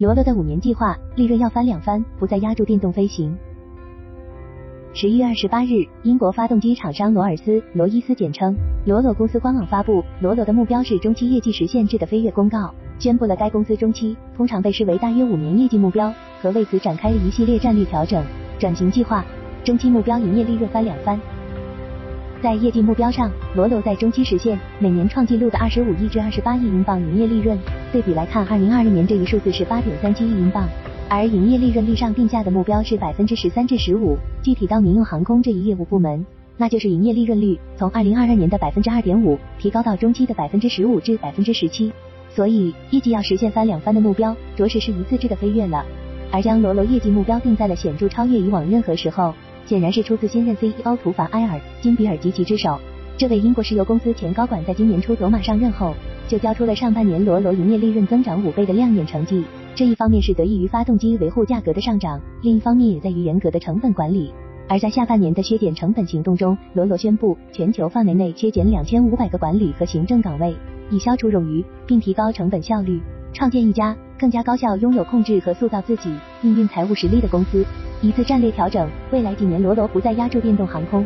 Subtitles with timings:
[0.00, 3.36] 罗罗的五年计划，利润要翻两番，不再压住电动飞行。
[4.94, 16.10] 十一月二十八日，英国发动机厂商罗尔斯罗伊斯简称罗罗公司官网发布，罗罗的目标是中期业绩实现质的飞跃公告，宣布了该公司中期通常被视为大约五年业绩目标，
[16.40, 18.24] 和为此展开了一系列战略调整
[18.58, 19.22] 转型计划。
[19.62, 21.20] 中期目标营业利润翻两番。
[22.42, 27.58] 在业绩目标上，罗罗在中期实现每年创纪录的二十五亿至二十八亿英镑营业利润。
[27.92, 30.66] 对比来看，二零二零年这一数字是八点三七亿英镑，
[31.10, 34.16] 而营业利润率上定下的目标是百分之十三至十五。
[34.42, 36.24] 具体到民用航空这一业务部门，
[36.56, 41.92] 那就是营业利润率从二零二二年的百分之二点五提高到中期的百分之十五至百分之十七。
[42.34, 45.84] 所以，业绩要实现翻两番的目标，着实是一次质的飞跃了。
[46.32, 49.34] 而将罗罗业绩目标定在了显著超越以往任何时候。
[49.66, 52.78] 显然是出自新任 CEO 图凡埃尔金比尔及其之手。
[53.16, 55.94] 这位英国石油公司前高管在今年初走马上任后，
[56.26, 59.44] 就交出了上半年罗罗营业利润增长五倍的亮眼成绩。
[59.74, 64.32] 这一方面是得益于发动机维护价格的上涨，另一方面也在于严格的成本管理。
[64.68, 70.54] 而在下半年的削减成本行动中，罗罗宣布全球范围内削减两千五百个管理和行政岗位，
[70.90, 73.00] 以消除冗余，并提高成本效率，
[73.32, 76.10] 创建一家更加高效、拥有控制和塑造自己
[76.42, 77.66] 营运财务实力的公司。
[78.02, 81.04] 一次战略调整，未来几年罗罗不再压住电动航空。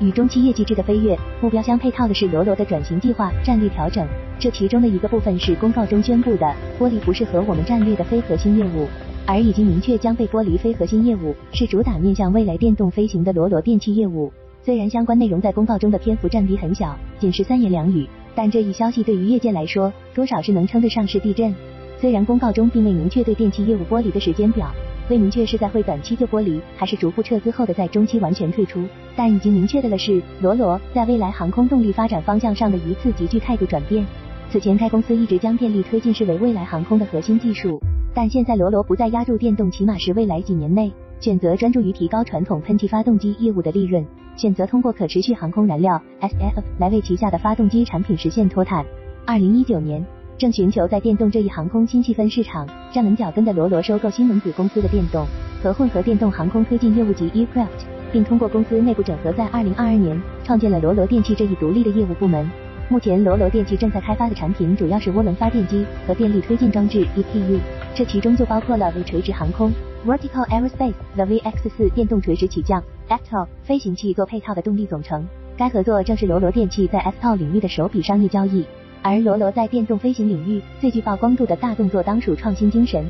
[0.00, 4.06] 与中期业绩质的飞跃目标相配套的是罗罗的转型计划战略调整。
[4.38, 8.86] 这其中的一个部分是公告中宣布的剥离不适合我们战略的非核心业务，
[9.26, 14.32] 而已经明确将被剥离非核心业务是主打面向未来电动飞行的罗罗电气业务。
[14.62, 21.54] 虽然相关内容在公告中的篇幅占比很小，仅是三言两语，但这一消息对于业界来说，多少是能称得上是地震。
[21.98, 24.70] 虽然公告中并未明确对电气业务剥离的时间表。
[25.08, 28.84] 未明确是在会短期就剥离，还是逐步撤资后的在中期完全退出。
[29.14, 34.04] 但已经明确的了是，罗罗在未来航空动力发展方向上的一次极具态度转变。
[34.50, 37.80] 此前该公司一直将电力推进视为未来航空的核心技术，
[38.12, 44.04] 但现在罗罗不再压住电动，起码是未来几年内选择专注于提高传统喷气发动机业务的利润，
[44.36, 48.84] 选择通过可持续航空燃料 （SF） 来为旗下的发动机产品实现脱碳。
[49.24, 50.04] 二零一九年。
[50.38, 55.26] 正寻求在电动这一航空新细分市场站稳脚跟的罗罗收购新能子公司的电动
[55.62, 57.68] 和混合电动航空推进业务及 eCraft，
[58.12, 62.46] 并通过公司内部整合，在二零二二年创建了罗罗电气这一独立的业务部门。
[62.90, 67.58] 目前，罗罗电气正在开发的产品主要是涡轮发电机和电力推进装置 EPU，
[67.94, 69.72] 这其中就包括了为垂直航空
[70.06, 75.26] Vertical Aerospace 的 VX 四电动垂直起降 （FTO） 飞行器做配套的动力总成。
[75.56, 78.62] 该合作正是罗罗电气在 FTO 领域的首笔商业交易。
[79.02, 83.04] 而罗罗在电动飞行领域最具曝光度的大动作，当属创新精神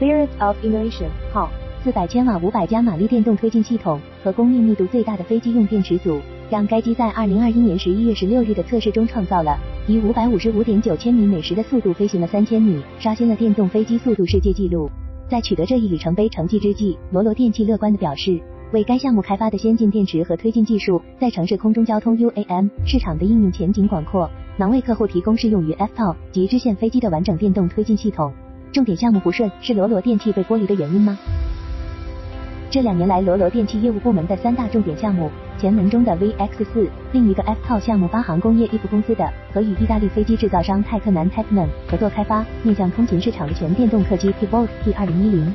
[0.00, 1.08] ，Spirit of Innovation。
[1.32, 1.50] 号
[1.84, 9.58] 四百千瓦五百加马力电动推进系统和功率密度最大的飞机用电池组，让该机在二零二一年十一月十六日的测试中创造了
[9.88, 14.88] 以五百五十五点九千米每时的速度飞行了三千米，刷新了电动飞机速度世界纪录。
[15.28, 18.38] 在取得这一里程碑成绩之际，罗罗电气乐观地表示，
[18.72, 24.28] 为该项目开发的先进电池和推进技术，在城市空中交通 UAM 市场的应用前景广阔。
[24.56, 28.32] 能为客户提供适用于 FTOL 及支线飞机的完整电动推进系统。
[28.72, 31.18] 重点项目不顺是罗罗电气被剥离的原因吗？
[32.70, 45.52] 这两年来，罗罗电气业务部门的三大重点项目，前门中的 VX 四，另一个 FTOL 项目八航工业 if 公司的和与意大利飞机制造商泰克南 Tecnam 合作开发面向通勤市场的全电动客机 Pivot P 二零一零。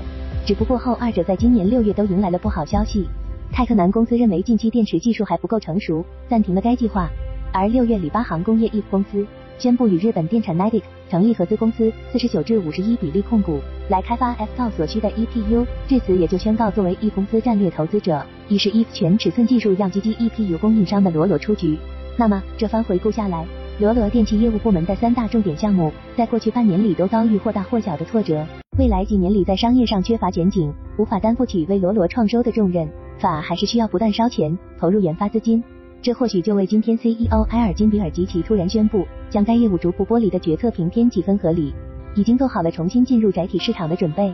[0.48, 3.06] 只不过后二者在今年六月都迎来了不好消息，
[3.52, 7.10] 泰克南公司认为近期电池技术还不够成熟，暂停了该计划。
[7.52, 9.28] 而六月里巴航工业 e 公司
[9.60, 13.60] 宣布与日本电产 Nidec 成立合资公司，四十九至五十一比例控股，
[13.90, 15.66] 来开发 f t o 所需的 EPU。
[15.86, 21.78] 至此也就宣告作为 E 公司战略投资者，已是 e 全尺寸技术样机机 EPU 供应商的罗罗出局。
[22.18, 23.46] 那么这番回顾下来，
[23.82, 28.48] 罗罗电气业务部门的三大重点项目，在过去半年里都遭遇或大或小的挫折。
[28.78, 35.64] 未来几年里在商业上缺乏前景，无法担负起为罗罗创收的重任，反而还是需要不断烧钱投入研发资金。
[36.00, 41.74] 这或许就为今天 CEO 埃尔金比尔及其突然宣布将该业务逐步剥离的决策平添几分合理，
[42.14, 44.32] 已经做好了重新进入载体市场的准备。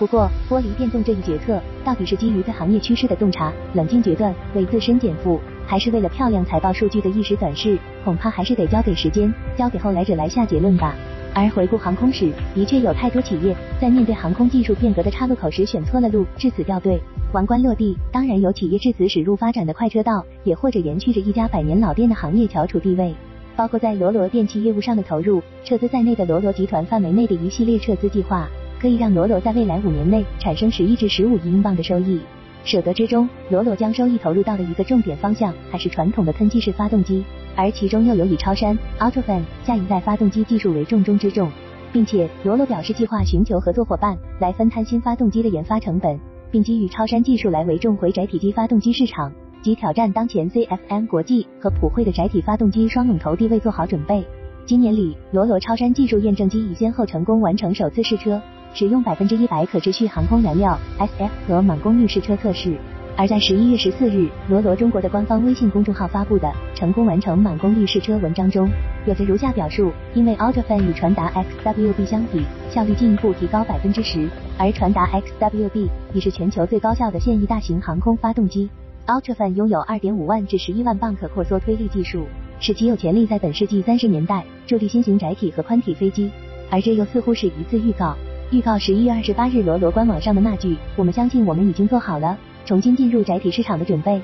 [0.00, 10.94] 不过，剥离电动这一决策到底是基于对行业趋势的洞察、冷静决断、为自身减负，还是为了漂亮财报数据的一时短视，恐怕还是得交给时间，交给后来者来下结论吧。
[11.34, 17.00] 而回顾航空史，的确有太多企业在面对航空技术变革的岔路口时选错了路，至此掉队。
[17.32, 23.14] 王冠落地，当然有企业至此驶入发展的快车道，也或者延续着一家百年老店的行业翘楚地位。
[23.56, 28.46] 包括在罗罗电气业务上的投入、撤资在内的罗罗集团范围内的一系列撤资计划，
[28.78, 32.20] 可以让罗罗在未来五年内产生十亿至十五亿英镑的收益。
[32.64, 37.24] 舍得之中，罗罗将收益投入到的一个重点方向，还是传统的喷气式发动机，
[37.56, 41.50] 而其中又有以超山 Ultrafan 下一代发动机技术为重中之重。
[41.92, 46.18] 并且罗罗表示计划寻求合作伙伴来分摊新发动机的研发成本，
[46.50, 49.30] 并基于超山技术来为重回窄体机发动机市场
[49.62, 54.24] 及挑战当前 CFM 国际和普惠的窄体发动机双龙头地位做好准备。
[54.64, 58.40] 今年里，罗罗超山技术验证机已先后成功完成首次试车，
[58.74, 62.76] 使用百分之一百可持续航空燃料 SF 和满功率试车测试。
[63.14, 68.66] 而在十一月十四日，罗罗中国的官方微信公众号发布的成功完成满功率试车文章中，
[69.06, 71.30] 有着如下表述：因为 Ultrafan 与传达
[71.62, 74.26] XWB 相比，效率进一步提高百分之十，
[74.56, 78.70] 而传达 XWB 已是全球最高效的现役大型航空发动机。
[79.06, 82.24] Ultrafan 拥有二点五万至十一万磅可扩缩推力技术，
[82.60, 86.30] 使其有潜力在本世纪三十年代助力新型载体和宽体飞机。
[86.70, 88.16] 而这又似乎是一次预告，
[88.52, 94.22] 预告十一月二十八日罗罗官网上的那句：“我们相信我们已经做好了。”重新进入宅体市场的准备。